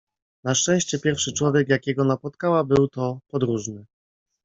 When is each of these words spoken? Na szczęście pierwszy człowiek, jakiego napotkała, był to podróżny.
Na 0.43 0.55
szczęście 0.55 0.99
pierwszy 0.99 1.33
człowiek, 1.33 1.69
jakiego 1.69 2.03
napotkała, 2.05 2.63
był 2.63 2.87
to 2.87 3.19
podróżny. 3.27 3.85